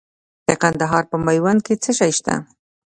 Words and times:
د 0.47 0.49
کندهار 0.61 1.03
په 1.11 1.17
میوند 1.25 1.59
کې 1.65 1.73
څه 1.83 1.91
شی 1.97 2.11
شته؟ 2.17 2.35